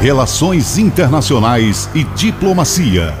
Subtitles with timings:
[0.00, 3.14] Relações Internacionais e Diplomacia.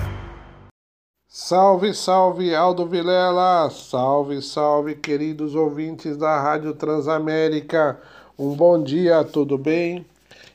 [1.26, 3.70] Salve, salve Aldo Vilela!
[3.70, 7.98] Salve, salve queridos ouvintes da Rádio Transamérica.
[8.38, 10.04] Um bom dia, tudo bem?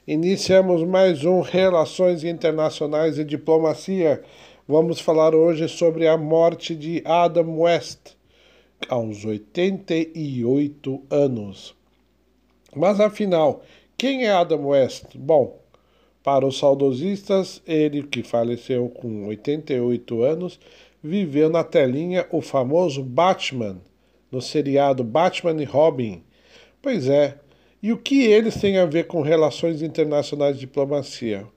[0.07, 4.24] Iniciamos mais um Relações Internacionais e Diplomacia.
[4.67, 8.12] Vamos falar hoje sobre a morte de Adam West,
[8.88, 11.76] aos 88 anos.
[12.76, 13.63] Mas afinal,
[13.97, 15.17] quem é Adam West?
[15.17, 15.60] Bom,
[16.23, 20.59] para os saudosistas, ele que faleceu com 88 anos,
[21.03, 23.77] viveu na telinha o famoso Batman,
[24.31, 26.23] no seriado Batman e Robin.
[26.81, 27.38] Pois é,
[27.81, 31.47] e o que eles têm a ver com relações internacionais e diplomacia?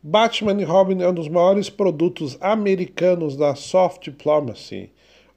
[0.00, 4.90] Batman e Robin é um dos maiores produtos americanos da soft diplomacy,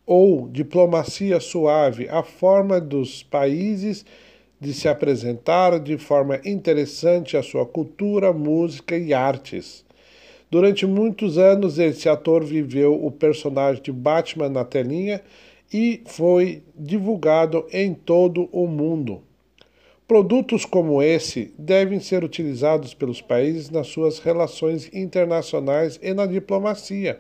[0.06, 4.06] ou diplomacia suave, a forma dos países
[4.62, 9.84] de se apresentar de forma interessante a sua cultura, música e artes.
[10.52, 15.20] Durante muitos anos, esse ator viveu o personagem de Batman na telinha
[15.74, 19.24] e foi divulgado em todo o mundo.
[20.08, 27.20] Produtos como esse devem ser utilizados pelos países nas suas relações internacionais e na diplomacia.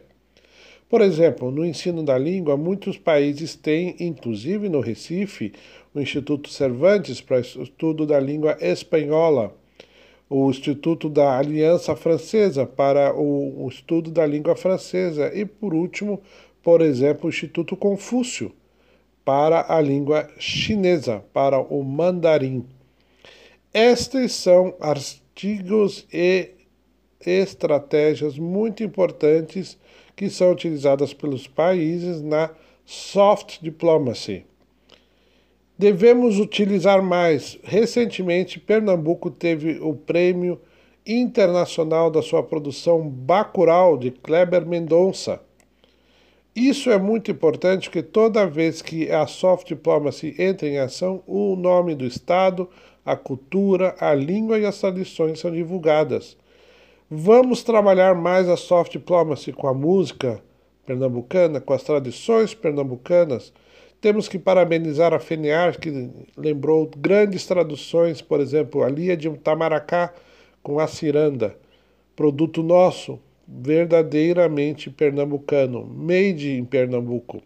[0.91, 5.53] Por exemplo, no ensino da língua, muitos países têm, inclusive no Recife,
[5.95, 9.55] o Instituto Cervantes para o estudo da língua espanhola,
[10.29, 16.21] o Instituto da Aliança Francesa para o, estudo da língua francesa e, por último,
[16.61, 18.51] por exemplo, o Instituto Confúcio
[19.23, 22.65] para a língua chinesa, para o mandarim.
[23.73, 26.49] Estes são artigos e
[27.25, 29.79] estratégias muito importantes
[30.21, 32.51] que são utilizadas pelos países na
[32.85, 34.45] soft diplomacy.
[35.75, 37.57] Devemos utilizar mais.
[37.63, 40.61] Recentemente, Pernambuco teve o prêmio
[41.07, 45.41] internacional da sua produção Bacurau de Kleber Mendonça.
[46.55, 51.55] Isso é muito importante porque toda vez que a soft diplomacy entra em ação, o
[51.55, 52.69] nome do Estado,
[53.03, 56.37] a cultura, a língua e as tradições são divulgadas.
[57.13, 60.41] Vamos trabalhar mais a soft diplomacy com a música
[60.85, 63.51] pernambucana, com as tradições pernambucanas.
[63.99, 70.13] Temos que parabenizar a FENIAR, que lembrou grandes traduções, por exemplo, a Lia de Tamaracá
[70.63, 71.53] com a ciranda,
[72.15, 77.41] produto nosso, verdadeiramente pernambucano, made em Pernambuco.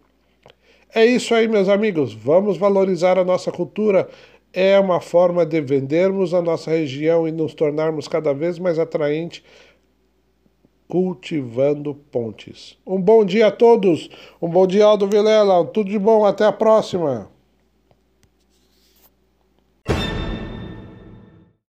[0.94, 2.14] É isso aí, meus amigos.
[2.14, 4.08] Vamos valorizar a nossa cultura
[4.56, 9.44] é uma forma de vendermos a nossa região e nos tornarmos cada vez mais atraente
[10.88, 12.78] cultivando pontes.
[12.88, 14.10] Um bom dia a todos,
[14.42, 17.30] um bom dia Aldo Vilela, tudo de bom, até a próxima.